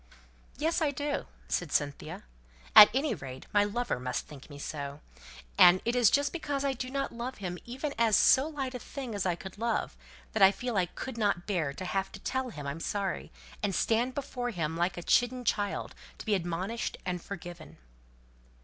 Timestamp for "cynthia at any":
1.71-3.13